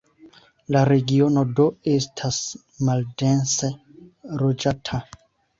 La 0.75 0.79
regiono 0.89 1.43
do 1.59 1.67
estas 1.97 2.39
maldense 2.89 3.71
loĝata. 4.43 5.03